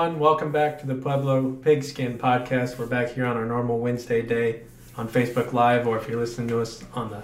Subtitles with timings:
[0.00, 0.18] everyone.
[0.18, 2.78] Welcome back to the Pueblo Pigskin Podcast.
[2.78, 4.62] We're back here on our normal Wednesday day
[4.96, 7.22] on Facebook Live, or if you're listening to us on the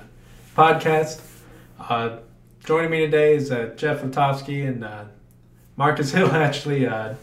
[0.54, 1.22] podcast.
[1.80, 2.18] Uh,
[2.64, 5.04] joining me today is uh, Jeff Letofsky and uh,
[5.76, 6.30] Marcus Hill.
[6.32, 7.14] Actually, uh,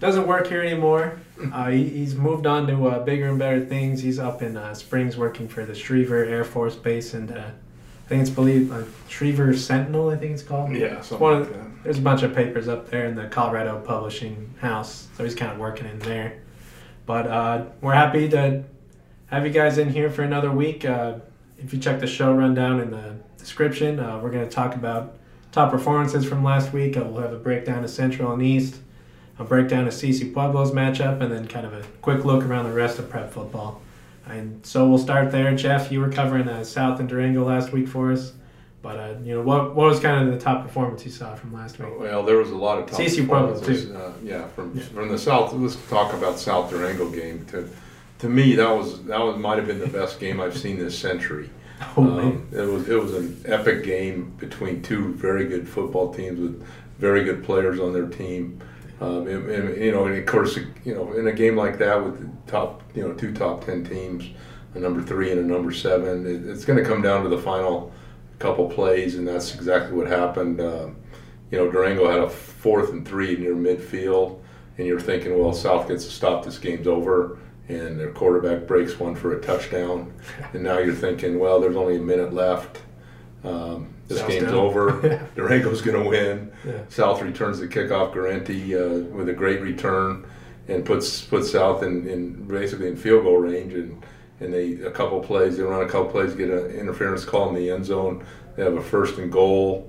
[0.00, 1.20] doesn't work here anymore.
[1.52, 4.02] Uh, he, he's moved on to uh, bigger and better things.
[4.02, 7.32] He's up in Springs working for the Schriever Air Force Base, and
[8.12, 8.70] think it's believed
[9.08, 10.10] Schriever Sentinel.
[10.10, 10.72] I think it's called.
[10.76, 13.80] Yeah, It's one like of there's a bunch of papers up there in the Colorado
[13.80, 16.42] Publishing House, so he's kind of working in there.
[17.06, 18.64] But uh, we're happy to
[19.26, 20.84] have you guys in here for another week.
[20.84, 21.14] Uh,
[21.58, 25.16] if you check the show rundown in the description, uh, we're going to talk about
[25.50, 26.96] top performances from last week.
[26.96, 28.76] Uh, we'll have a breakdown of Central and East,
[29.38, 32.74] a breakdown of CSU Pueblo's matchup, and then kind of a quick look around the
[32.74, 33.80] rest of prep football.
[34.26, 35.54] And so we'll start there.
[35.56, 38.32] Jeff, you were covering uh, South and Durango last week for us.
[38.80, 39.76] But uh, you know what?
[39.76, 41.88] What was kind of the top performance you saw from last week?
[41.98, 43.84] Well, there was a lot of top Pueblo, performances.
[43.86, 43.96] too.
[43.96, 44.82] Uh, yeah, from Yeah.
[44.84, 45.52] from the South.
[45.52, 47.44] Let's talk about South Durango game.
[47.52, 47.68] To
[48.20, 50.98] to me, that was that was might have been the best game I've seen this
[50.98, 51.50] century.
[51.96, 52.22] Oh, man.
[52.22, 56.64] Um, it was it was an epic game between two very good football teams with
[56.98, 58.60] very good players on their team.
[59.02, 62.04] Um, and, and, you know, and of course, you know, in a game like that
[62.04, 64.24] with the top, you know, two top ten teams,
[64.74, 67.38] a number three and a number seven, it, it's going to come down to the
[67.38, 67.92] final
[68.38, 70.60] couple plays, and that's exactly what happened.
[70.60, 70.96] Um,
[71.50, 74.38] you know, Durango had a fourth and three near midfield,
[74.78, 79.00] and you're thinking, well, South gets a stop, this game's over, and their quarterback breaks
[79.00, 80.12] one for a touchdown,
[80.52, 82.78] and now you're thinking, well, there's only a minute left.
[83.42, 84.54] Um, this South's game's down.
[84.54, 85.28] over.
[85.36, 86.52] Durango's going to win.
[86.66, 86.82] Yeah.
[86.88, 88.12] South returns the kickoff.
[88.14, 90.26] Garenti uh, with a great return
[90.68, 93.72] and puts puts South in, in basically in field goal range.
[93.74, 94.02] And
[94.40, 97.54] and they a couple plays, they run a couple plays, get an interference call in
[97.54, 98.24] the end zone.
[98.56, 99.88] They have a first and goal.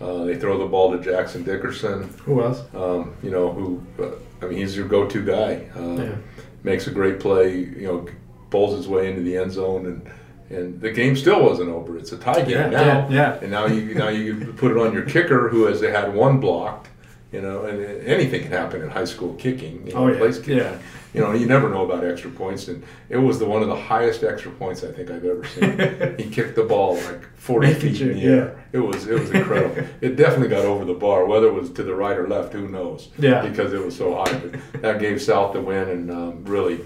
[0.00, 2.62] Uh, they throw the ball to Jackson Dickerson, Who else?
[2.74, 5.68] um, you know, who uh, I mean, he's your go-to guy.
[5.74, 6.14] Um, Yeah.
[6.62, 8.08] Makes a great play, you know,
[8.48, 10.10] bowls his way into the end zone, and
[10.50, 11.96] and the game still wasn't over.
[11.96, 12.80] It's a tie game Yeah, now.
[12.80, 13.38] yeah, yeah.
[13.40, 16.88] And now you now you put it on your kicker who has had one blocked.
[17.32, 19.86] You know, and anything can happen in high school kicking.
[19.86, 20.56] You know, Oh, yeah, place kicking.
[20.58, 20.76] yeah.
[21.14, 23.76] You know, you never know about extra points, and it was the one of the
[23.76, 26.14] highest extra points I think I've ever seen.
[26.18, 28.64] he kicked the ball like forty feet in the air.
[28.72, 29.76] It was it was incredible.
[30.00, 31.24] it definitely got over the bar.
[31.26, 33.10] Whether it was to the right or left, who knows?
[33.18, 33.42] Yeah.
[33.46, 34.36] Because it was so high.
[34.38, 36.80] But that gave South the win, and um, really,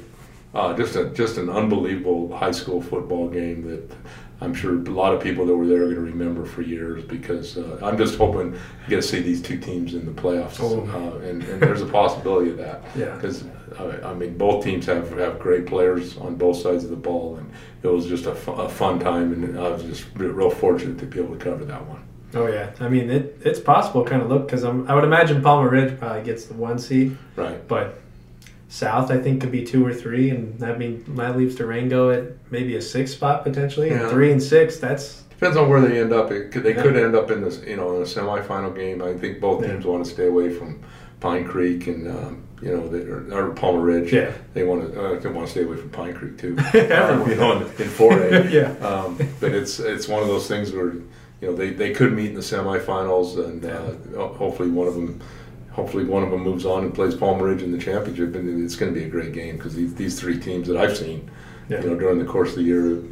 [0.55, 3.97] uh, just a just an unbelievable high school football game that
[4.41, 7.05] I'm sure a lot of people that were there are going to remember for years.
[7.05, 10.59] Because uh, I'm just hoping to get to see these two teams in the playoffs,
[10.61, 10.81] Oh.
[10.93, 12.83] uh, and, and there's a possibility of that.
[12.95, 13.15] Yeah.
[13.15, 13.45] Because
[13.79, 17.37] I, I mean, both teams have, have great players on both sides of the ball,
[17.37, 17.51] and
[17.83, 21.37] it was just a, fun time, and I was just real fortunate to be able
[21.39, 22.03] to cover that one.
[22.35, 22.71] Oh yeah.
[22.81, 24.05] I mean, it, it's possible.
[24.05, 24.65] Kind of look because.
[24.65, 27.67] I would imagine Palmer Ridge probably gets the one seed, Right.
[27.69, 28.01] but
[28.75, 32.25] South I think could be two or three, and that mean that leaves Durango at
[32.51, 33.91] maybe a six spot potentially.
[33.91, 34.09] And Yeah.
[34.11, 34.79] three and six.
[34.79, 36.33] That's Depends on where they end up.
[36.33, 36.83] It could, they Yeah.
[36.83, 39.01] could end up in this, you know, in a semifinal game.
[39.01, 39.73] I think both Yeah.
[39.73, 40.81] teams want to stay away from
[41.21, 44.13] Pine Creek and um, you know, they, or, or Palmer Ridge.
[44.13, 44.33] Yeah.
[44.55, 45.01] They want to.
[45.01, 46.57] Uh, they want to stay away from Pine Creek too.
[46.75, 47.21] Everyone.
[47.23, 48.51] Um, you know, in, in four A.
[48.61, 48.73] Yeah.
[48.91, 50.95] Um, but it's it's one of those things where
[51.41, 55.21] you know they, they could meet in the semifinals, and uh, hopefully one of them.
[55.75, 58.77] Hopefully, one of them moves on and plays Palmer Ridge in the championship, and it's
[58.77, 61.29] going to be a great game because these, these three teams that I've seen,
[61.69, 61.83] Yeah.
[61.83, 63.03] you know, during the course of the year,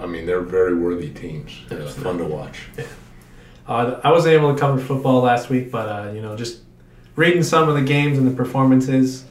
[0.00, 1.52] I mean, they're very worthy teams.
[1.70, 2.60] Uh, fun to watch.
[3.66, 6.60] Uh, I wasn't able to cover football last week, but uh, you know, just
[7.16, 9.24] reading some of the games and the performances,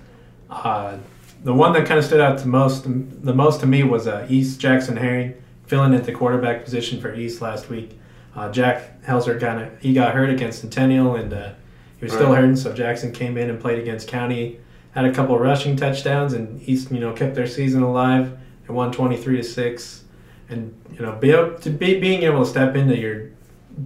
[0.51, 0.97] uh,
[1.43, 2.83] the one that kind of stood out to most,
[3.23, 5.33] the most to me was uh, East Jackson Herring
[5.65, 7.97] filling at the quarterback position for East last week.
[8.35, 11.53] Uh, Jack Helzer kind of he got hurt against Centennial and uh,
[11.99, 12.37] he was still Right.
[12.41, 14.59] hurting, so Jackson came in and played against County,
[14.91, 18.31] had a couple of rushing touchdowns, and East you know kept their season alive
[18.67, 20.03] and won twenty three to six.
[20.49, 23.23] And you know, be able to be being able to step into your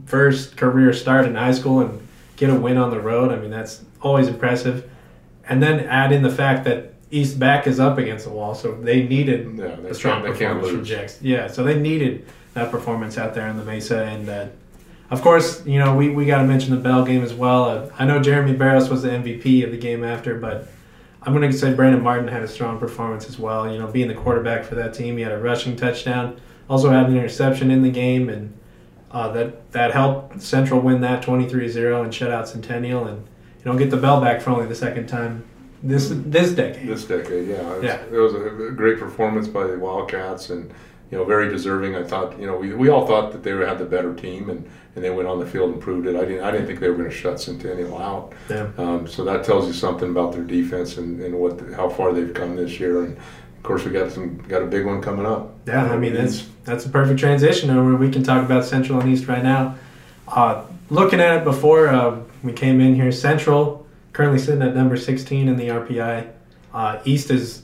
[0.06, 2.00] first career start in high school and
[2.38, 3.32] get a win on the road.
[3.32, 4.88] I mean, that's always impressive.
[5.50, 8.74] And then add in the fact that East back is up against the wall, so
[8.80, 10.88] they needed Yeah, a strong can't- they can't performance from lose.
[10.90, 11.28] Jackson.
[11.28, 14.04] Yeah, so they needed that performance out there in the Mesa.
[14.04, 14.46] And uh,
[15.12, 17.66] of course, you know, we, we got to mention the Bell game as well.
[17.66, 20.68] Uh, I know Jeremy Barros was the MVP of the game after, but
[21.22, 23.72] I'm going to say Brandon Martin had a strong performance as well.
[23.72, 27.08] You know, being the quarterback for that team, he had a rushing touchdown, also had
[27.08, 28.58] an interception in the game, and
[29.12, 33.28] uh, that that helped Central win that 23-0 and shut out Centennial, and
[33.64, 35.44] you know get the bell back for only the second time
[35.84, 36.88] this this decade.
[36.88, 38.02] This decade, yeah, it was, Yeah.
[38.06, 40.72] it was a great performance by the Wildcats, and
[41.12, 41.96] you know, very deserving.
[41.96, 44.68] I thought, you know, we, we all thought that they had the better team, and,
[44.96, 46.16] and they went on the field and proved it.
[46.16, 48.34] I didn't I didn't think they were going to shut Centennial out.
[48.50, 48.70] Yeah.
[48.78, 52.34] Um, so that tells you something about their defense and, and what how far they've
[52.34, 53.04] come this year.
[53.04, 55.54] And of course, we got some got a big one coming up.
[55.68, 57.96] Yeah, I mean that's that's a perfect transition over.
[57.96, 59.76] We can talk about Central and East right now.
[60.28, 63.82] Uh, looking at it before uh, we came in here, Central
[64.14, 66.30] currently sitting at number 16 in the RPI.
[66.74, 67.64] Uh, East is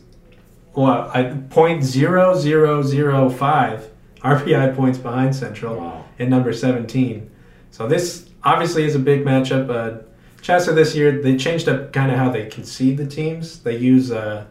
[0.78, 3.90] well, I, point zero zero zero five
[4.22, 6.06] RPI points behind Central Wow.
[6.20, 7.30] in number 17.
[7.72, 9.70] So this obviously is a big matchup.
[9.70, 10.04] Uh,
[10.42, 13.60] Chester this year they changed up kind of how they concede the teams.
[13.60, 14.46] They use uh,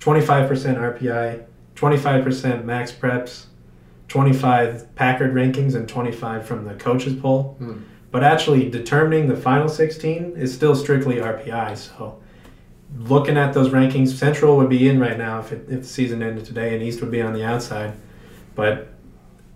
[0.00, 0.48] 25%
[0.98, 1.44] RPI,
[1.76, 3.46] 25% max preps,
[4.08, 7.54] 25 Packard rankings, and 25 from the coaches poll.
[7.58, 7.78] Hmm.
[8.10, 11.76] But actually determining the final 16 is still strictly RPI.
[11.78, 12.20] So
[12.96, 16.22] looking at those rankings, Central would be in right now if, it, if the season
[16.22, 17.94] ended today, and East would be on the outside.
[18.54, 18.88] But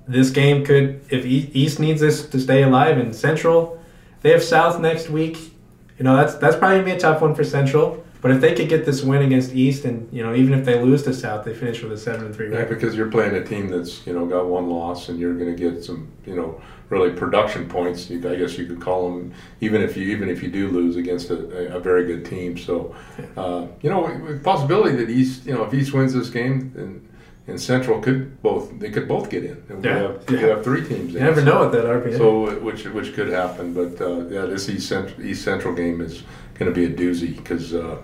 [0.07, 3.83] this game could, if East needs this to stay alive, and Central,
[4.23, 5.53] they have South next week.
[5.99, 8.04] You know that's that's probably gonna be a tough one for Central.
[8.25, 10.81] But if they could get this win against East, and you know even if they
[10.81, 13.45] lose to South, they finish with a seven and three Yeah, because you're playing a
[13.45, 16.59] team that's you know got one loss, and you're going to get some you know
[16.89, 18.09] really production points.
[18.09, 20.97] You, I guess you could call them, even if you even if you do lose
[20.97, 22.57] against a, a very good team.
[22.57, 22.97] So,
[23.37, 27.07] uh, you know, possibility that East, you know, if East wins this game, and
[27.47, 29.63] and Central could both they could both get in.
[29.69, 30.39] And Yeah, have yeah.
[30.47, 31.13] have three teams.
[31.13, 31.25] You in.
[31.27, 32.17] never So- know with that RPI.
[32.17, 36.23] So, which which could happen, but uh, yeah, this East Central, East Central game is
[36.55, 37.99] going to be a doozy because uh,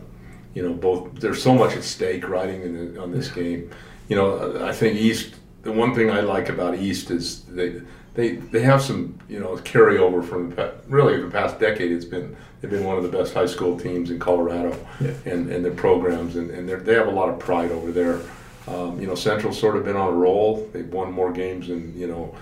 [0.55, 3.71] you know both there's so much at stake riding in the, on this game.
[4.09, 5.35] You know, I think East.
[5.63, 7.83] The one thing I like about East is they
[8.15, 11.93] they they have some you know carryover from the really the past decade.
[11.93, 15.13] It's been they've been one of the best high school teams in Colorado, Yeah.
[15.27, 18.21] and and their programs and and they have a lot of pride over there.
[18.69, 20.69] Um, you know, Central's sort of been on a roll.
[20.73, 22.35] They've won more games than you know.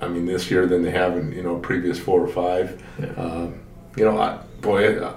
[0.00, 2.80] I mean, this year than they have in you know previous four or five.
[3.00, 3.06] Yeah.
[3.16, 3.60] Um,
[3.96, 5.12] you know, I, boy, I,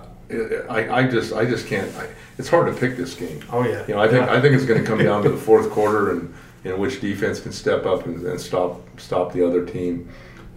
[0.69, 1.93] I, I just I just can't.
[1.97, 2.07] I,
[2.37, 3.39] it's hard to pick this game.
[3.51, 3.85] oh yeah.
[3.87, 4.33] You know, I think Yeah.
[4.35, 6.33] I think it's going to come down to the fourth quarter and
[6.63, 10.09] you know which defense can step up and, and stop stop the other team.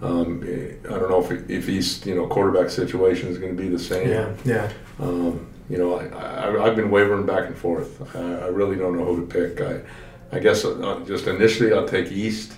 [0.03, 0.43] Um,
[0.85, 3.79] I don't know if if East you know quarterback situation is going to be the
[3.79, 4.09] same.
[4.09, 4.71] yeah, yeah.
[5.00, 8.15] Um, you know, I, I, I've been wavering back and forth.
[8.15, 9.61] I, I really don't know who to pick.
[9.62, 9.81] I,
[10.37, 12.53] I guess uh, just initially I'll take East,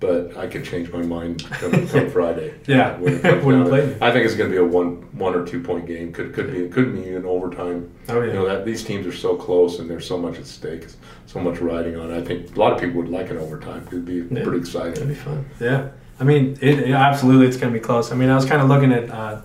[0.00, 2.54] but I could change my mind come, come Friday.
[2.66, 2.96] Yeah.
[2.98, 3.96] When it comes When down.
[4.00, 6.12] I think it's going to be a one one or two point game.
[6.12, 7.90] Could could be could be an overtime.
[8.08, 8.26] Oh yeah.
[8.28, 10.86] You know that these teams are so close and there's so much at stake,
[11.26, 12.10] so much riding on.
[12.12, 12.18] it.
[12.18, 13.84] I think a lot of people would like an overtime.
[13.88, 14.42] It'd be Yeah.
[14.44, 15.08] pretty exciting.
[15.08, 15.44] be fun.
[15.60, 15.88] Yeah.
[16.20, 18.10] I mean, it, it- absolutely, it's going to be close.
[18.12, 19.08] I mean, I was kind of looking at.
[19.10, 19.40] Uh,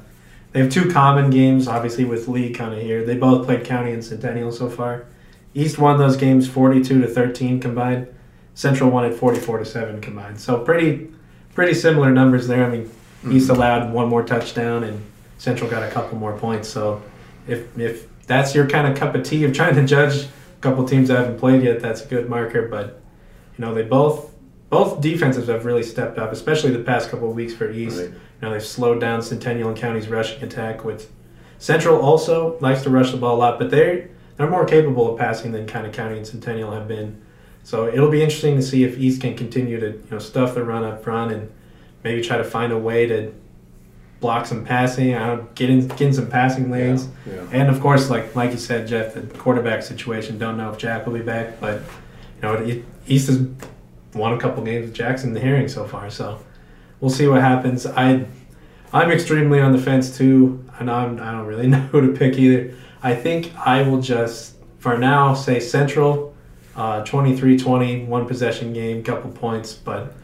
[0.53, 3.03] they have two common games, obviously, with Lee kind of here.
[3.03, 5.05] They both played County and Centennial so far.
[5.55, 8.07] East won those games forty-two to thirteen combined.
[8.55, 10.39] Central wanted forty-four to seven combined.
[10.39, 11.09] So pretty,
[11.55, 12.65] pretty similar numbers there.
[12.65, 12.91] I mean,
[13.29, 13.55] East mm-hmm.
[13.55, 15.03] allowed one more touchdown, and
[15.37, 16.69] Central got a couple more points.
[16.69, 17.01] So,
[17.47, 20.87] if if that's your kind of cup of tea of trying to judge a couple
[20.87, 22.67] teams that haven't played yet, that's a good marker.
[22.67, 23.01] But
[23.57, 24.31] you know, they both
[24.69, 27.99] both defenses have really stepped up, especially the past couple of weeks for East.
[27.99, 28.09] Right.
[28.09, 30.83] You know, they've slowed down Centennial and County's rushing attack.
[30.83, 31.11] With
[31.59, 35.19] Central also likes to rush the ball a lot, but they're they're more capable of
[35.19, 37.21] passing than kind of County and Centennial have been.
[37.63, 40.63] So it'll be interesting to see if East can continue to you know stuff the
[40.63, 41.51] run up front and
[42.03, 43.33] maybe try to find a way to
[44.23, 47.09] block some passing, I don't, get in get in some passing lanes.
[47.25, 47.45] Yeah.
[47.51, 50.37] And of course, like like you said, Jeff, the quarterback situation.
[50.37, 51.81] Don't know if Jack will be back, but
[52.37, 53.45] you know, East has
[54.13, 56.39] won a couple games with Jackson in the Herring so far, so
[56.99, 57.85] we'll see what happens.
[57.85, 58.25] I
[58.93, 62.37] I'm extremely on the fence too, and I'm I don't really know who to pick
[62.37, 62.73] either.
[63.03, 66.32] I think I will just for now say Central,
[66.75, 70.15] uh, 23-20, one possession game, couple points, but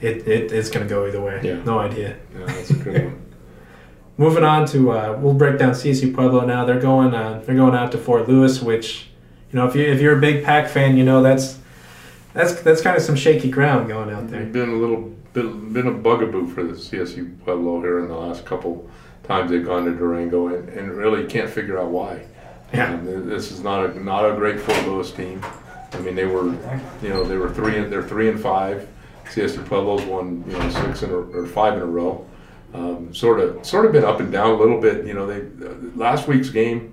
[0.00, 1.40] it, it it's gonna go either way.
[1.42, 1.62] Yeah.
[1.64, 2.16] No idea.
[2.34, 3.26] Yeah, that's a good one.
[4.16, 6.64] Moving on to uh, we'll break down CSU Pueblo now.
[6.64, 9.08] They're going uh, they're going out to Fort Lewis, which
[9.52, 11.58] you know if you if you're a big Pack fan, you know that's
[12.34, 14.44] that's that's kind of some shaky ground going out there.
[14.44, 18.44] Been a little bit, been a bugaboo for the CSU Pueblo here in the last
[18.44, 18.88] couple
[19.24, 22.24] times they've gone to Durango, and, and really can't figure out why.
[22.72, 22.94] Yeah.
[22.94, 25.42] Um, this is not a not a great Fort Lewis team.
[25.92, 26.46] I mean, they were,
[27.02, 28.88] you know, they were three and they're three and five.
[29.26, 32.26] CSU Pueblo's won, you know, six in a, or five in a row.
[32.72, 35.04] Um, sort of, sort of been up and down a little bit.
[35.06, 36.92] You know, they uh, last week's game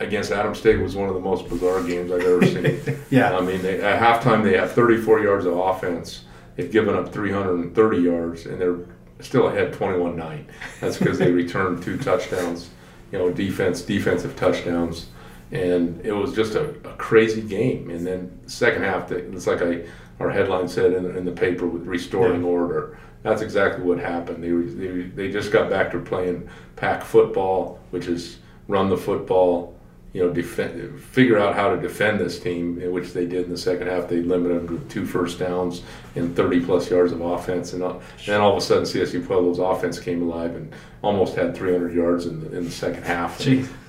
[0.00, 2.98] against Adams State was one of the most bizarre games I've ever seen.
[3.10, 3.36] Yeah.
[3.36, 6.24] I mean, they, at halftime they have 34 yards of offense.
[6.56, 8.78] They've given up 330 yards, and they're
[9.20, 10.44] still ahead 21-9.
[10.80, 12.70] That's because they returned two touchdowns,
[13.12, 15.06] you know, defense, defensive touchdowns,
[15.50, 17.90] and it was just a, a crazy game.
[17.90, 19.84] And then second half, it's like I
[20.20, 22.48] our headline said in, in the paper with restoring yeah.
[22.48, 22.98] order.
[23.22, 24.42] That's exactly what happened.
[24.42, 28.38] They, they, they just got back to playing pack football, which is
[28.68, 29.77] run the football,
[30.12, 33.58] you know, defend, figure out how to defend this team, which they did in the
[33.58, 34.08] second half.
[34.08, 35.82] They limited them to two first downs
[36.14, 39.58] and 30 plus yards of offense, and, uh, then all of a sudden CSU Pueblo's
[39.58, 40.72] offense came alive and
[41.02, 43.38] almost had 300 yards in the, in the second half.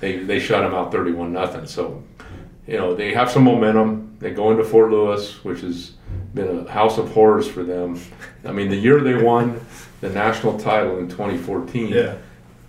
[0.00, 1.66] They they shut them out 31 nothing.
[1.66, 2.02] So,
[2.66, 4.16] you know, they have some momentum.
[4.20, 5.92] They go into Fort Lewis, which has
[6.34, 7.98] been a house of horrors for them.
[8.44, 9.60] I mean, the year they won
[10.02, 11.88] the national title in 2014.
[11.88, 12.16] Yeah.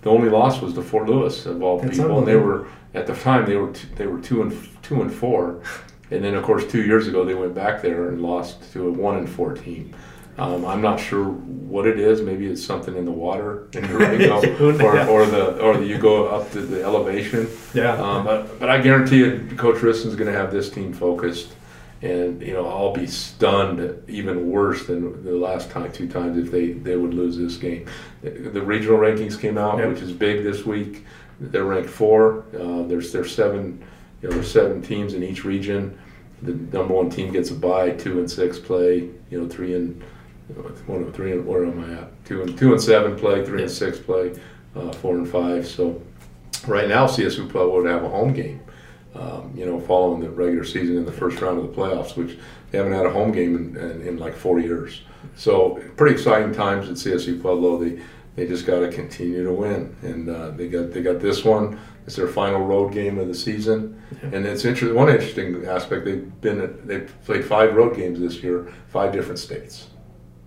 [0.02, 3.06] The only loss was to Fort Lewis of all That's people, and they were at
[3.06, 5.62] the time they were t- they were two and two and four,
[6.10, 8.90] and then of course two years ago they went back there and lost to a
[8.90, 9.94] one and four team.
[10.38, 12.22] Um, I'm not sure what it is.
[12.22, 14.30] Maybe it's something in the water in the
[14.84, 17.48] or, or the or the, you go up to the elevation.
[17.74, 17.92] Yeah.
[17.92, 21.52] Um, but but I guarantee you, Coach Wristen's going to have this team focused,
[22.02, 26.50] and you know I'll be stunned even worse than the last time two times if
[26.50, 27.86] they they would lose this game.
[28.22, 29.88] The, regional rankings came out, yep.
[29.88, 31.04] which is big this week.
[31.40, 32.44] They're ranked four.
[32.54, 33.84] Uh, there's there's seven,
[34.20, 35.98] you know, there's seven teams in each region.
[36.42, 37.90] The number one team gets a bye.
[37.90, 39.10] Two and six play.
[39.30, 40.02] You know, three and
[40.86, 42.24] one and three and where am I at?
[42.24, 43.44] Two and two and seven play.
[43.44, 44.34] Three and six play.
[44.74, 45.66] Uh, four and five.
[45.66, 46.02] So
[46.66, 48.60] right now, CSU Pueblo would have a home game.
[49.14, 52.38] Um, you know, following the regular season in the first round of the playoffs, which
[52.70, 55.02] they haven't had a home game in, in, in like four years.
[55.36, 57.76] So pretty exciting times at CSU Pueblo.
[57.78, 58.00] They
[58.34, 61.78] they just got to continue to win, and uh, they got they got this one.
[62.06, 64.30] It's their final road game of the season, yeah.
[64.32, 64.96] and it's interesting.
[64.96, 69.88] One interesting aspect they've been they've played five road games this year, five different states.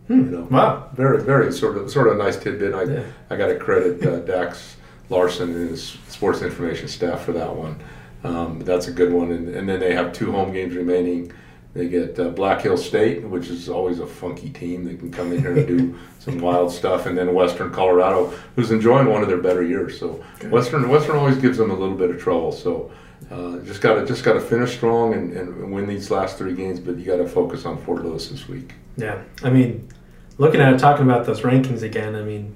[0.08, 0.14] Hmm.
[0.14, 2.74] You know, wow, very very sort of sort of a nice tidbit.
[2.74, 3.04] I yeah.
[3.30, 4.78] I got to credit uh, Dax
[5.10, 7.80] Larson and his sports information staff for that one.
[8.26, 11.32] Um, that's a good one, and, and then they have two home games remaining
[11.76, 14.86] they get uh, Black Hills State, which is always a funky team.
[14.86, 18.72] They can come in here and do some wild stuff, and then Western Colorado, who's
[18.72, 20.00] enjoying one of their better years.
[20.00, 20.48] So okay.
[20.48, 22.54] Western Western always gives them a little bit of trouble.
[22.54, 22.92] So
[23.30, 26.54] uh, just got to just got to finish strong and, and win these last three
[26.54, 26.80] games.
[26.80, 28.74] But you got to focus on Fort Lewis this week.
[28.96, 29.90] Yeah, I mean,
[30.38, 32.16] looking at it, talking about those rankings again.
[32.16, 32.56] I mean,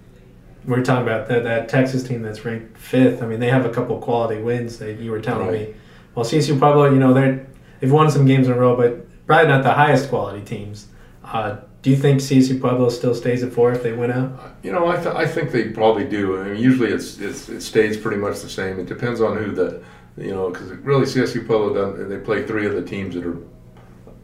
[0.70, 3.24] we're talking about that that Texas team that's ranked fifth.
[3.24, 5.70] I mean, they have a couple quality wins that you were telling right.
[5.70, 5.76] me.
[6.14, 7.48] Well, CSU Pueblo, you know, they're
[7.80, 10.88] they've won some games in a row, but probably not the highest quality teams.
[11.24, 14.56] Uh, do you think CSU Pueblo still stays at four if they win out?
[14.64, 16.40] You know, I, th- I think they probably do.
[16.40, 18.80] I mean, usually it's, it's it stays pretty much the same.
[18.80, 19.82] It depends on who the,
[20.18, 23.38] you know, because really CSU Pueblo done, they play three of the teams that are,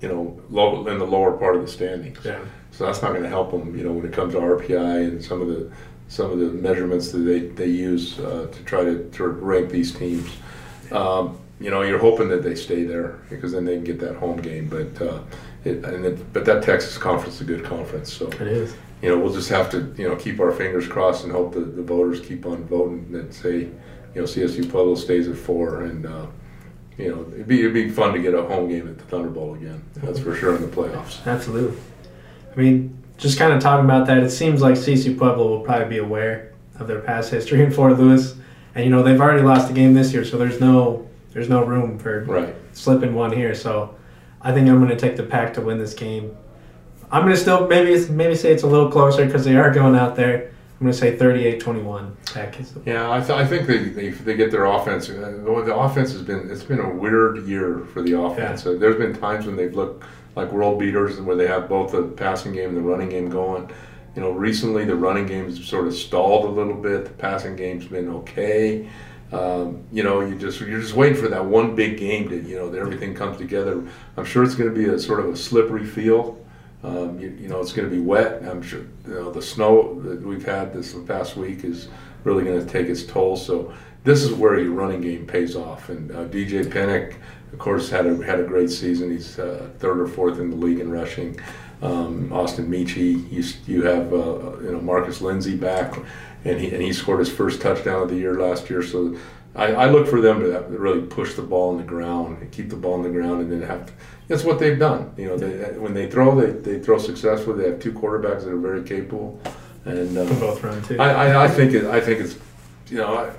[0.02, 2.20] you know, low, in the lower part of the standings.
[2.26, 2.40] Yeah.
[2.72, 5.24] So that's not going to help them, you know, when it comes to RPI and
[5.24, 5.72] some of the
[6.08, 9.94] some of the measurements that they they use uh, to try to, to rank these
[9.94, 10.30] teams.
[10.92, 14.16] Um, you know, you're hoping that they stay there because then they can get that
[14.16, 14.68] home game.
[14.68, 15.20] But uh,
[15.64, 18.76] it, and it, but that Texas conference is a good conference, so it is.
[19.02, 21.76] You know, we'll just have to you know keep our fingers crossed and hope that
[21.76, 23.72] the voters keep on voting and say, you
[24.16, 26.28] know, CSU Pueblo stays at four, and uh,
[26.98, 29.30] you know, it'd be it'd be fun to get a home game at the Thunder
[29.30, 29.84] Bowl again.
[29.96, 31.26] That's for sure in the playoffs.
[31.26, 31.78] Absolutely.
[32.52, 35.88] I mean, just kind of talking about that, it seems like CSU Pueblo will probably
[35.88, 38.36] be aware of their past history in Fort Lewis,
[38.74, 41.64] and you know they've already lost a game this year, so there's no there's no
[41.64, 42.56] room for right.
[42.74, 43.56] slipping one here.
[43.56, 43.96] So
[44.42, 46.36] I think I'm going to take the pack to win this game.
[47.12, 49.96] I'm going to still maybe maybe say it's a little closer because they are going
[49.96, 50.52] out there.
[50.80, 52.34] I'm going to say 38-21.
[52.34, 52.74] Pack is.
[52.86, 55.10] Yeah, I, th- I think they, they, they get their offense.
[55.10, 55.14] Uh,
[55.46, 58.66] the offense has been it's been a weird year for the offense.
[58.66, 58.74] Yeah.
[58.74, 60.04] there's been times when they've looked
[60.36, 63.70] like world beaters where they have both the passing game and the running game going.
[64.16, 67.06] You know, recently the running game's sort of stalled a little bit.
[67.06, 68.90] The passing game's been okay.
[69.32, 72.56] Um, you know, you just you're just waiting for that one big game to you
[72.56, 73.84] know that everything comes together.
[74.18, 76.42] I'm sure it's going to be a sort of a slippery field.
[76.84, 78.44] Um, you, you, know, it's going to be wet.
[78.44, 81.88] I'm sure you know the snow that we've had this past week is
[82.24, 83.36] really going to take its toll.
[83.36, 83.74] So
[84.04, 85.90] this is where your running game pays off.
[85.90, 87.16] And uh, DJ Pennick,
[87.56, 89.12] of course, had a had a great season.
[89.12, 91.40] He's uh, third or fourth in the league in rushing.
[91.82, 95.98] Um, Austin Michi, you, you have uh, you know Marcus Lindsay back
[96.46, 98.84] and he and he scored his first touchdown of the year last year.
[98.84, 99.18] So
[99.56, 102.70] I, I look for them to really push the ball in the ground, and keep
[102.70, 103.88] the ball in the ground, and then have.
[103.88, 103.94] To,
[104.28, 105.14] that's what they've done.
[105.18, 107.64] You know, they, when they throw, they, they throw successfully.
[107.64, 109.40] They have two quarterbacks that are very capable,
[109.86, 111.00] and um, both run too.
[111.00, 112.38] I, I, I, think it, I think it's
[112.90, 113.34] you know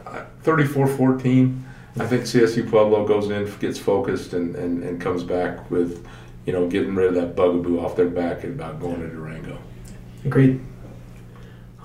[0.44, 1.62] 34-14.
[1.98, 6.06] I think CSU Pueblo goes in, gets focused, and, and, and comes back with,
[6.44, 9.58] you know, getting rid of that bugaboo off their back and about going to Durango.
[10.24, 10.60] Agreed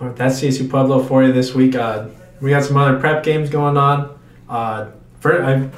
[0.10, 1.76] that's CSU Pueblo for you this week.
[1.76, 2.08] Uh,
[2.40, 4.18] we got some other prep games going on.
[4.50, 4.88] Uh,
[5.20, 5.70] for,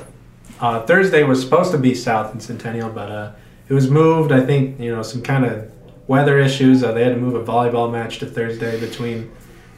[0.60, 3.32] uh, Thursday was supposed to be South and Centennial, but uh,
[3.68, 4.32] it was moved.
[4.32, 5.70] I think you know some kind of
[6.08, 6.84] weather issues.
[6.84, 9.32] Uh, they had to move a volleyball match to Thursday between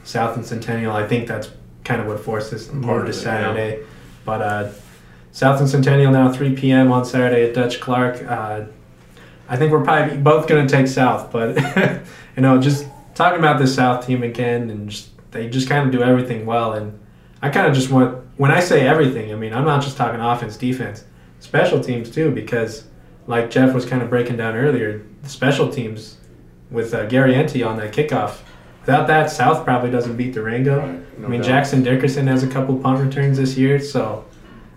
[0.04, 0.92] South and Centennial.
[0.92, 1.50] I think that's
[1.82, 3.84] kind of what forced this move to Saturday.
[4.26, 4.72] But uh,
[5.32, 6.92] South and Centennial now 3 p.m.
[6.92, 8.22] on Saturday at Dutch Clark.
[8.22, 8.64] Uh,
[9.48, 11.56] I think we're probably both going to take South, but
[12.36, 15.92] you know, just talking about the South team again, and just, they just kind of
[15.92, 16.72] do everything well.
[16.72, 16.98] And
[17.40, 20.20] I kind of just want, when I say everything, I mean I'm not just talking
[20.20, 21.04] offense, defense,
[21.38, 22.84] special teams too, because
[23.26, 26.18] like Jeff was kind of breaking down earlier, the special teams
[26.70, 28.38] with uh, Gary Ente on that kickoff.
[28.86, 30.78] Without that, South probably doesn't beat Durango.
[30.78, 31.48] Right, no I mean, doubt.
[31.48, 34.24] Jackson Dickerson has a couple punt returns this year, so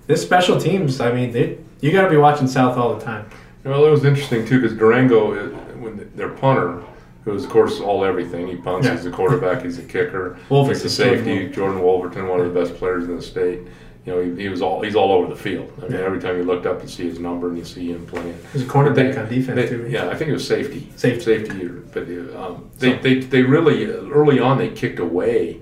[0.07, 0.99] this special teams.
[0.99, 3.29] I mean, they, you got to be watching South all the time.
[3.63, 5.49] Well, it was interesting too because Durango,
[5.79, 6.81] when their punter,
[7.23, 8.95] who's of course all everything, he punts, Yeah.
[8.95, 11.47] he's a quarterback, he's a kicker, Wolverton, he's a safety.
[11.49, 13.59] Jordan Wolverton, one of the best players in the state.
[14.05, 15.71] You know, he, he was all he's all over the field.
[15.77, 15.99] I mean, Yeah.
[15.99, 18.37] every time you looked up, you see his number and you see him playing.
[18.53, 19.87] There's a cornerback on defense they- too.
[19.89, 20.91] Yeah, I think it was safety.
[20.95, 21.23] Safety.
[21.23, 21.67] Safety.
[21.93, 22.03] But
[22.35, 25.59] um, they, So- they, they really early on they kicked away.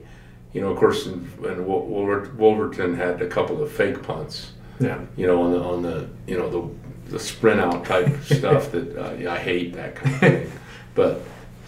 [0.54, 5.00] You know, of course, and, and Wolverton had a couple of fake punts Yeah.
[5.16, 8.98] you know, on the on the you know the the sprint out type stuff that
[8.98, 10.52] uh, I hate that kind of thing.
[10.96, 11.22] But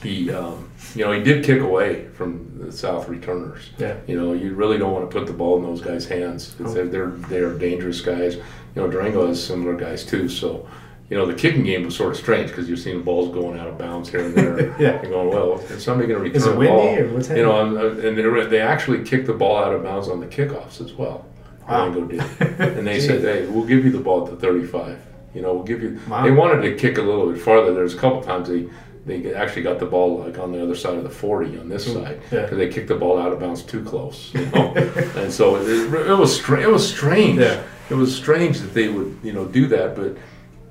[0.03, 3.69] he, um, you know, he did kick away from the South returners.
[3.77, 3.95] Yeah.
[4.07, 6.55] You know, you really don't want to put the ball in those guys' hands.
[6.57, 6.73] 'cause Oh.
[6.73, 8.35] They're, they're they're dangerous guys.
[8.35, 8.43] You
[8.81, 10.29] know, Durango has similar guys too.
[10.29, 10.67] So.
[11.11, 13.67] You know, the kicking game was sort of strange because you're seeing balls going out
[13.67, 14.75] of bounds here and there.
[14.79, 15.01] Yeah.
[15.01, 16.99] You're going, well, is somebody going to return Is it the windy ball?
[16.99, 17.47] or what's happening?
[17.47, 20.19] You know, and, uh, and they, they actually kicked the ball out of bounds on
[20.19, 21.25] the kickoffs as well.
[21.67, 21.89] Wow.
[21.89, 22.59] Durango did.
[22.77, 24.99] And they said, hey, we'll give you the ball at the 35.
[25.33, 25.99] You know, we'll give you.
[26.07, 26.23] Wow.
[26.23, 27.73] They wanted to kick a little bit farther.
[27.73, 28.69] There's a couple times they
[29.09, 31.87] they actually got the ball like on the other side of the 40 on this
[31.87, 32.43] Ooh, side yeah.
[32.43, 34.33] because they kicked the ball out of bounds too close.
[34.33, 34.73] You know?
[35.15, 37.39] and so it, it was stra- it was strange.
[37.39, 37.63] Yeah.
[37.89, 40.15] It was strange that they would you know do that, but.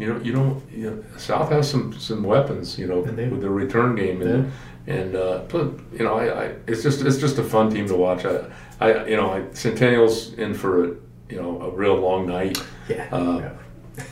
[0.00, 2.78] You know, you know, you know, South has some some weapons.
[2.78, 4.52] You know, They with their return game, and
[4.86, 7.96] and uh, but you know, I, I it's just it's just a fun team to
[7.96, 8.24] watch.
[8.24, 8.44] I,
[8.80, 10.86] I you know, I, Centennial's in for a
[11.28, 12.62] you know a real long night.
[12.88, 13.08] Yeah.
[13.12, 13.52] Uh, yeah.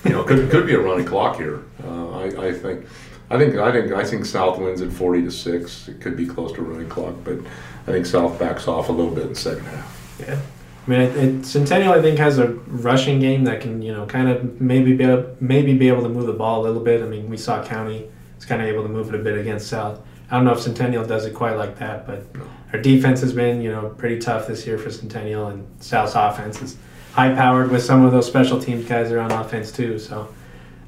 [0.04, 1.62] You know, could could be a running clock here.
[1.82, 2.86] Uh, I, I think,
[3.30, 5.88] I think I think I think South wins at forty to six.
[5.88, 7.38] It could be close to running clock, but
[7.86, 10.16] I think South backs off a little bit in the second half.
[10.20, 10.38] Yeah.
[10.86, 14.06] I mean, it, it, Centennial I think has a rushing game that can you know
[14.06, 17.02] kind of maybe be able, maybe be able to move the ball a little bit.
[17.02, 18.08] I mean, we saw County
[18.38, 20.00] is kind of able to move it a bit against South.
[20.30, 22.48] I don't know if Centennial does it quite like that, but No.
[22.72, 26.62] our defense has been you know pretty tough this year for Centennial, and South's offense
[26.62, 26.76] is
[27.12, 29.98] high powered with some of those special teams guys are on offense too.
[29.98, 30.28] So.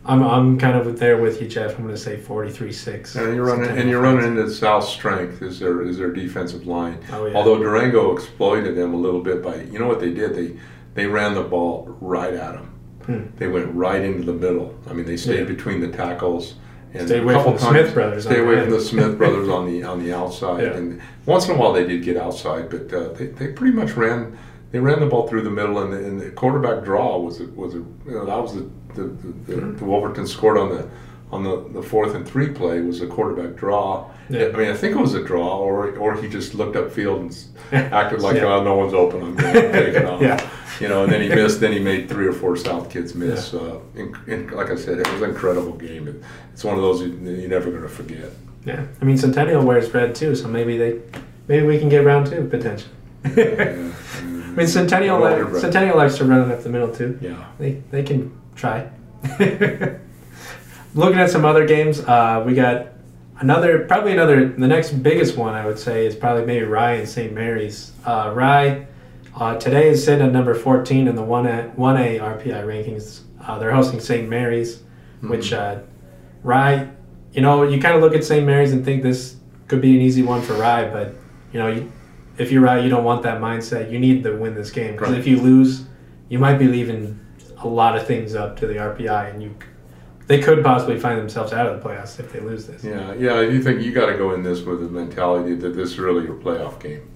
[0.09, 1.77] I'm, I'm kind of there with you, Jeff.
[1.77, 3.17] I'm going to say 43-6.
[3.17, 6.99] And you're running and you're running into South's strength is their is their defensive line.
[7.13, 7.37] Oh, yeah.
[7.37, 10.59] Although Durango exploited them a little bit by you know what they did they
[10.95, 12.75] they ran the ball right at them.
[13.05, 13.37] Hmm.
[13.37, 14.75] They went right into the middle.
[14.89, 15.45] I mean they stayed Yeah.
[15.45, 16.55] between the tackles.
[16.95, 18.81] And Stay a away couple from the times- Smith brothers Stay away the from the.
[18.81, 20.63] Smith brothers on the on the outside.
[20.63, 20.73] Yeah.
[20.77, 23.93] And once in a while they did get outside, but uh, they, they pretty much
[23.93, 24.39] ran
[24.71, 27.45] they ran the ball through the middle, and the, and the quarterback draw was a,
[27.49, 30.89] was a you know that was the the, the, the, the Wolverton scored on the
[31.31, 34.11] on the, the fourth and three play was a quarterback draw.
[34.31, 34.47] Yeah.
[34.47, 37.21] I mean, I think it was a draw, or or he just looked up field
[37.21, 37.45] and
[37.93, 38.45] acted like, Yeah.
[38.47, 39.23] oh, no one's open.
[39.23, 40.21] I'm going to take it off.
[40.23, 40.51] Yeah.
[40.81, 41.61] You know, and then he missed.
[41.61, 43.53] Then he made three or four South kids miss.
[43.53, 46.07] Uh, in, in, like I said, it was an incredible game.
[46.07, 48.31] It, it's one of those you, you're never going to forget.
[48.65, 51.01] Yeah, I mean Centennial wears red too, so maybe they,
[51.49, 52.93] maybe we can get round two potentially.
[53.37, 53.91] Yeah.
[54.59, 55.61] I mean Centennial, li-.
[55.61, 57.17] Centennial likes to run it up the middle too.
[57.23, 57.45] Yeah.
[57.61, 58.91] They they can try.
[60.95, 62.89] Looking at some other games, uh, we got
[63.39, 67.09] another probably another the next biggest one I would say is probably maybe Rye and
[67.09, 67.33] St.
[67.33, 67.93] Mary's.
[68.05, 68.89] Uh, Rye
[69.37, 73.21] uh, today is sitting at number 14 in the one A one A RPI rankings.
[73.41, 74.29] Uh, they're hosting St.
[74.29, 74.83] Mary's,
[75.21, 75.79] which uh,
[76.43, 76.91] Rye,
[77.33, 78.45] you know, you kind of look at St.
[78.45, 79.37] Mary's and think this
[79.69, 81.15] could be an easy one for Rye, but
[81.53, 81.93] you know, you,
[82.39, 83.91] if you're Rye, you don't want that mindset.
[83.91, 85.19] You need to win this game because Right.
[85.19, 85.85] if you lose,
[86.29, 87.19] you might be leaving
[87.63, 89.55] a lot of things up to the RPI, and you
[90.27, 92.85] they could possibly find themselves out of the playoffs if they lose this.
[92.85, 93.41] Yeah, yeah.
[93.41, 96.25] You think you got to go in this with the mentality that this is really
[96.25, 97.09] your playoff game.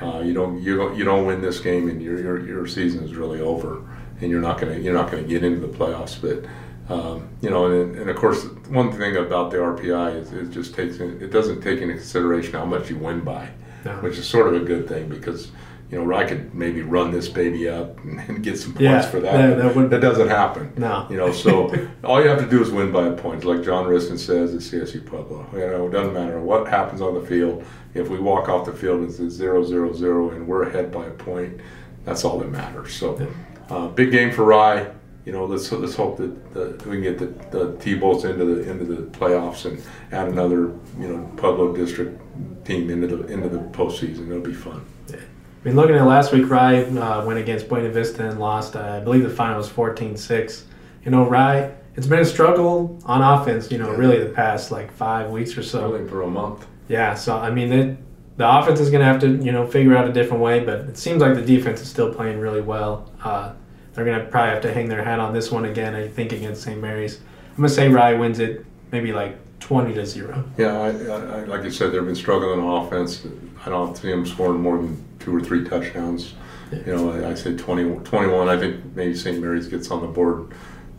[0.00, 3.02] Uh, you don't you don't you don't win this game and your your, your season
[3.04, 3.82] is really over,
[4.20, 6.16] and you're not gonna you're not gonna get into the playoffs.
[6.20, 6.48] But
[6.94, 10.72] um, you know, and, and of course, one thing about the RPI is it just
[10.74, 13.50] takes it doesn't take into consideration how much you win by,
[13.84, 13.92] No.
[14.02, 15.50] which is sort of a good thing because.
[15.92, 19.18] You know, I could maybe run this baby up and, get some points Yeah, for
[19.18, 19.56] that.
[19.58, 20.72] that- that that doesn't happen.
[20.76, 21.04] No.
[21.10, 23.42] You know, so all you have to do is win by a point.
[23.44, 25.44] Like John Wristen says at CSU Pueblo.
[25.52, 27.64] You know, it doesn't matter what happens on the field.
[27.94, 31.06] If we walk off the field and it's zero, zero, zero, and we're ahead by
[31.06, 31.60] a point,
[32.04, 32.94] that's all that matters.
[32.94, 33.26] So,
[33.68, 34.88] uh, big game for Rye.
[35.24, 37.26] you know, let's let's hope that the, we can get the,
[37.58, 42.16] the T-Bolts into the into the playoffs and add another you know Pueblo District
[42.64, 44.28] team into the into the postseason.
[44.30, 44.84] It'll be fun.
[45.08, 45.16] Yeah.
[45.16, 48.76] I mean, looking at last week, Rye uh, went against Buena Vista and lost.
[48.76, 50.62] Uh, I believe the final was 14-6.
[51.04, 53.70] You know, Rye, it's been a struggle on offense.
[53.70, 53.98] You know, Yeah.
[53.98, 55.92] really the past like five weeks or so.
[55.94, 56.66] Only for a month.
[56.88, 57.98] Yeah, so I mean, it,
[58.36, 60.80] the offense is going to have to you know figure out a different way, but
[60.80, 63.12] it seems like the defense is still playing really well.
[63.22, 63.52] Uh,
[63.92, 65.94] they're going to probably have to hang their hat on this one again.
[65.94, 66.80] I think against St.
[66.80, 67.18] Mary's.
[67.50, 69.36] I'm going to say Rye wins it, maybe like
[69.70, 70.44] 20 to zero.
[70.58, 73.24] Yeah, I, I, I like you said, they've been struggling on offense.
[73.64, 76.34] I don't see them scoring more than two or three touchdowns.
[76.72, 78.48] You know, I, I say 20, 21.
[78.48, 79.38] I think maybe St.
[79.40, 80.52] Mary's gets on the board.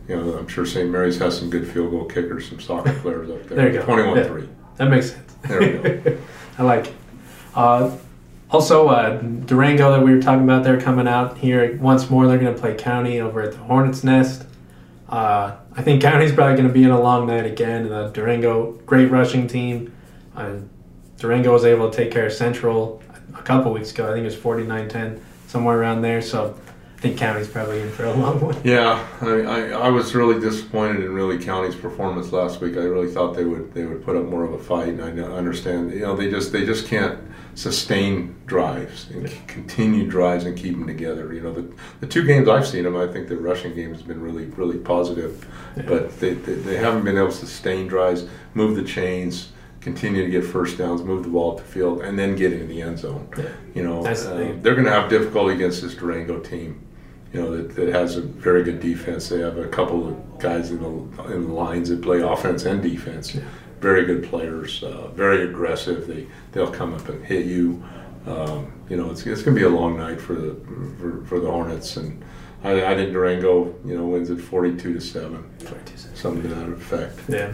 [0.08, 0.88] You know, I'm sure St.
[0.88, 3.56] Mary's has some good field goal kickers, some soccer players up there.
[3.58, 3.84] There you go.
[3.84, 4.24] 21 Yeah.
[4.24, 4.48] 3.
[4.78, 5.34] That makes sense.
[5.46, 5.68] There we
[6.00, 6.18] go.
[6.58, 6.94] I like it.
[7.54, 7.94] Uh,
[8.50, 12.26] also, uh, Durango that we were talking about, they're coming out here once more.
[12.26, 14.46] They're going to play County over at the Hornets Nest.
[15.10, 17.90] Uh, I think County's probably going to be in a long night again.
[17.90, 19.94] Uh, Durango, great rushing team.
[20.36, 20.56] Uh,
[21.16, 23.02] Durango was able to take care of Central
[23.34, 24.10] a couple weeks ago.
[24.10, 26.20] I think it was 49 10, somewhere around there.
[26.20, 26.58] So
[27.02, 28.56] think County's probably in for a long one.
[28.64, 32.76] Yeah, I, I, I was really disappointed in really County's performance last week.
[32.76, 35.24] I really thought they would they would put up more of a fight, and I
[35.24, 37.18] understand you know they just they just can't
[37.54, 41.32] sustain drives and c- continue drives and keep them together.
[41.34, 41.68] You know the
[42.00, 44.78] the two games I've seen them, I think the rushing game has been really really
[44.78, 45.82] positive, Yeah.
[45.86, 49.50] but they, they they haven't been able to sustain drives, move the chains.
[49.80, 52.66] Continue to get first downs, move the ball up the field, and then get into
[52.66, 53.28] the end zone.
[53.36, 53.48] Yeah.
[53.74, 54.14] You know, uh,
[54.62, 56.80] they're going to have difficulty against this Durango team
[57.32, 59.28] you know that, that has a very good defense.
[59.28, 62.82] They have a couple of guys in the in the lines that play offense and
[62.82, 63.36] defense.
[63.80, 66.06] Very good players, uh, very aggressive.
[66.06, 67.82] They they'll come up and hit you.
[68.26, 70.54] Um, you know, it's, it's going to be a long night for the
[71.00, 72.22] for, for the Hornets, and
[72.62, 75.50] I, I think Durango, you know, wins at forty two to seven,
[76.14, 77.18] something to that effect.
[77.28, 77.52] Yeah,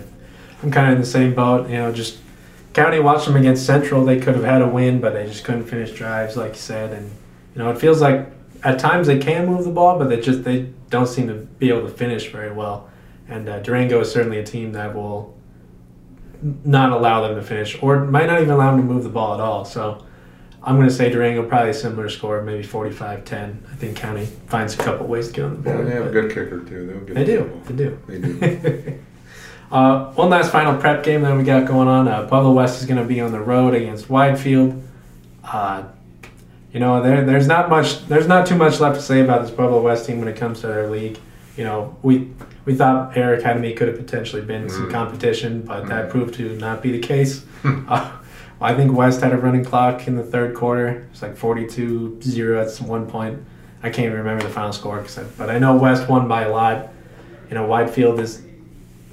[0.62, 1.70] I'm kind of in the same boat.
[1.70, 2.18] You know, just
[2.74, 4.04] County watched them against Central.
[4.04, 6.92] They could have had a win, but they just couldn't finish drives, like you said.
[6.92, 7.10] And
[7.54, 8.28] you know, it feels like
[8.64, 11.68] at times they can move the ball, but they just they don't seem to be
[11.71, 12.88] able to finish very well.
[13.29, 15.37] And uh, Durango is certainly a team that will
[16.64, 19.35] not allow them to finish, or might not even allow them to move the ball
[19.35, 19.64] at all.
[19.64, 20.05] So.
[20.61, 23.23] I'm going to say Durango probably a similar score, maybe 45-10.
[23.73, 25.87] I think County finds a couple ways to get on the Yeah, board.
[25.87, 26.85] they have a good kicker too.
[26.87, 27.62] They, have a good They do.
[28.09, 28.35] They do.
[28.35, 28.57] They
[28.90, 28.99] do.
[29.71, 32.09] uh, one last final prep game that we got going on.
[32.09, 34.83] Uh, Pueblo West is going to be on the road against Widefield.
[35.44, 35.85] Uh,
[36.72, 39.50] you know, there, there's not much, there's not too much left to say about this
[39.50, 41.18] Pueblo West team when it comes to their league.
[41.57, 42.31] You know, we
[42.66, 44.92] we thought Air Academy could have potentially been some Mhm.
[44.92, 46.11] competition, but that Mhm.
[46.11, 47.42] proved to not be the case.
[47.88, 48.11] uh,
[48.61, 51.04] I think West had a running clock in the third quarter.
[51.12, 53.38] It's like 42-0 at one point.
[53.83, 56.50] I can't even remember the final score, I, but I know West won by a
[56.52, 56.88] lot.
[57.48, 58.42] You know, Widefield is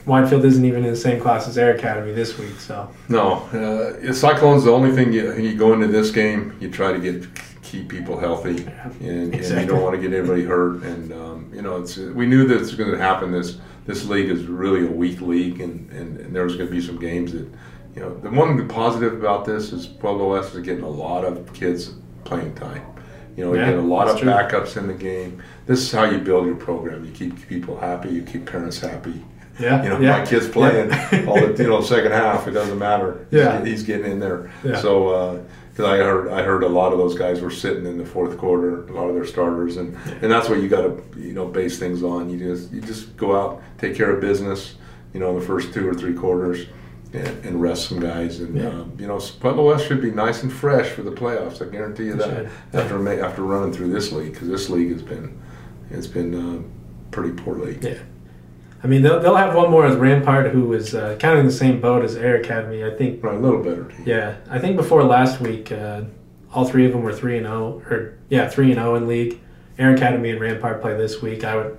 [0.06, 4.14] Widefield isn't even in the same class as Air Academy this week, so No, uh,
[4.14, 6.54] Cyclone's the only thing you, you go into this game.
[6.60, 7.26] You try to get
[7.66, 8.66] keep people healthy,
[9.02, 10.84] and, and you don't want to get anybody hurt.
[10.84, 13.32] And um, you know, it's we knew that it's going to happen.
[13.32, 16.82] This this league is really a weak league, and, and, and there's going to be
[16.82, 17.48] some games that
[17.96, 18.16] you know.
[18.20, 22.56] The one positive about this is Pueblo West is getting a lot of kids playing
[22.56, 22.84] time.
[23.38, 24.30] You know, you Yeah, get a lot of true.
[24.30, 25.42] backups in the game.
[25.66, 27.04] This is how you build your program.
[27.06, 28.10] You keep people happy.
[28.10, 29.24] You keep parents happy.
[29.60, 30.20] yeah, You know, yeah.
[30.20, 31.26] my kid's playing Yeah.
[31.28, 32.48] all the you know second half.
[32.48, 33.28] It doesn't matter.
[33.32, 33.60] Yeah.
[33.60, 34.52] he's, he's getting in there.
[34.64, 34.80] Yeah.
[34.82, 35.46] So
[35.76, 38.38] because I heard I heard a lot of those guys were sitting in the fourth
[38.38, 41.46] quarter, a lot of their starters, and and that's what you got to you know
[41.46, 42.30] base things on.
[42.30, 44.76] You just you just go out, take care of business.
[45.14, 46.66] You know, in the first two or three quarters.
[47.14, 48.68] And, and rest some guys, and Yeah.
[48.68, 51.66] um, you know Pueblo West should be nice and fresh for the playoffs.
[51.66, 52.48] I guarantee you that.
[52.74, 55.40] After ma- after running through this league, because this league has been,
[55.92, 56.62] it's been uh,
[57.12, 57.82] pretty poor league.
[57.82, 58.00] Yeah.
[58.84, 61.46] I mean, they'll, they'll have one more as Rampart, who is uh, kind of in
[61.48, 62.84] the same boat as Air Academy.
[62.84, 63.24] I think.
[63.24, 64.04] Right, a little better team.
[64.06, 66.04] Yeah, I think before last week, uh,
[66.54, 69.40] all three of them were three and zero, or yeah, three and zero in league.
[69.80, 71.44] Air Academy and Rampart play this week.
[71.44, 71.78] I would,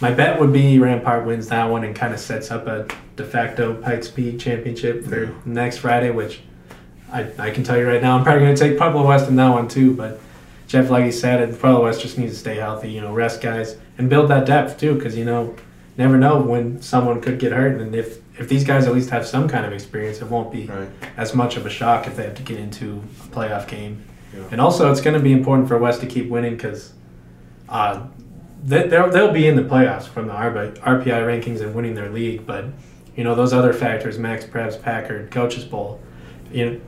[0.00, 3.24] my bet would be Rampart wins that one and kind of sets up a de
[3.24, 5.30] facto Pikes Peak championship for Yeah.
[5.44, 6.10] next Friday.
[6.10, 6.40] Which
[7.12, 9.36] I, I can tell you right now, I'm probably going to take Pueblo West in
[9.36, 9.92] that one too.
[9.94, 10.20] But
[10.68, 12.90] Jeff, like he said, Pueblo West just needs to stay healthy.
[12.92, 15.54] You know, rest guys and build that depth too, because you know,
[15.96, 19.24] never know when someone could get hurt, and if if these guys at least have
[19.26, 20.88] some kind of experience, it won't be Right.
[21.16, 24.02] as much of a shock if they have to get into a playoff game.
[24.36, 24.42] Yeah.
[24.50, 26.94] And also, it's going to be important for West to keep winning because
[27.68, 28.00] uh,
[28.64, 32.10] they, they'll, they'll be in the playoffs from the RPI, RPI rankings and winning their
[32.10, 32.44] league.
[32.44, 32.64] But,
[33.14, 36.00] you know, those other factors, Max Preps, Packard, Coaches Poll,
[36.50, 36.80] you know,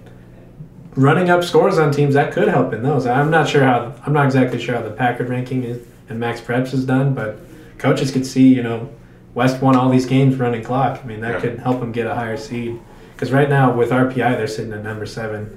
[0.97, 3.07] running up scores on teams, that could help in those.
[3.07, 6.41] I'm not sure how, I'm not exactly sure how the Packard ranking is and Max
[6.41, 7.39] Preps is done, but
[7.79, 8.89] coaches could see, you know,
[9.35, 11.01] West won all these games running clock.
[11.03, 11.41] I mean, that Yeah.
[11.41, 12.79] could help them get a higher seed.
[13.15, 15.57] Because right now with RPI, they're sitting at number seven,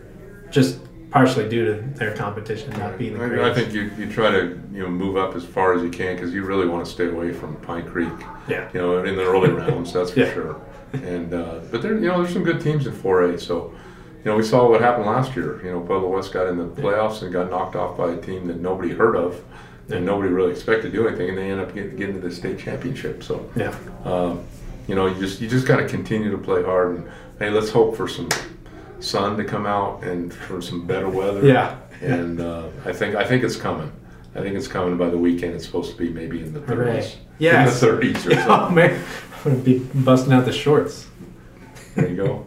[0.51, 0.79] just
[1.11, 4.59] partially due to their competition not being the I, I think you, you try to
[4.71, 7.07] you know move up as far as you can because you really want to stay
[7.09, 8.09] away from Pine Creek.
[8.47, 8.67] Yeah.
[8.73, 10.33] You know, in the early rounds, that's for Yeah.
[10.33, 10.61] sure.
[10.93, 13.39] And uh, but there, you know, there's some good teams in 4A.
[13.39, 13.73] So,
[14.23, 15.59] you know, we saw what happened last year.
[15.63, 18.47] You know, Pueblo West got in the playoffs and got knocked off by a team
[18.47, 19.41] that nobody heard of,
[19.91, 22.33] and nobody really expected to do anything, and they end up getting, getting to the
[22.33, 23.23] state championship.
[23.23, 23.75] So, Yeah.
[24.05, 24.43] um,
[24.87, 27.69] you know, you just you just got to continue to play hard, and hey, let's
[27.69, 28.29] hope for some
[28.99, 31.45] sun to come out and for some better weather.
[31.45, 31.77] Yeah.
[32.01, 33.91] And uh, I think I think it's coming.
[34.35, 35.55] I think it's coming by the weekend.
[35.55, 36.99] It's supposed to be maybe in the Hooray.
[36.99, 37.15] 30s.
[37.39, 37.81] Yes.
[37.81, 39.03] In the 30s or oh man,
[39.45, 41.07] I'm gonna be busting out the shorts.
[41.95, 42.45] There you go.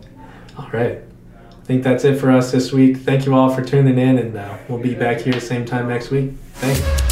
[0.59, 0.98] All right.
[1.38, 2.98] I think that's it for us this week.
[2.98, 6.11] Thank you all for tuning in, and uh, we'll be back here same time next
[6.11, 6.33] week.
[6.55, 7.12] Thanks.